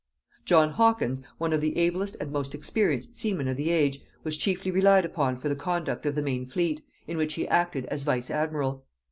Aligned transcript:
John 0.45 0.71
Hawkins, 0.71 1.21
one 1.37 1.53
of 1.53 1.61
the 1.61 1.77
ablest 1.77 2.17
and 2.19 2.31
most 2.31 2.55
experienced 2.55 3.15
seamen 3.15 3.47
of 3.47 3.55
the 3.55 3.69
age, 3.69 4.01
was 4.23 4.35
chiefly 4.35 4.71
relied 4.71 5.05
upon 5.05 5.37
for 5.37 5.47
the 5.47 5.55
conduct 5.55 6.07
of 6.07 6.15
the 6.15 6.23
main 6.23 6.43
fleet, 6.43 6.83
in 7.05 7.17
which 7.17 7.35
he 7.35 7.47
acted 7.47 7.85
as 7.85 8.01
vice 8.01 8.31
admiral. 8.31 8.83